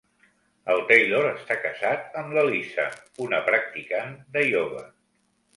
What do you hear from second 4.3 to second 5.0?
de ioga.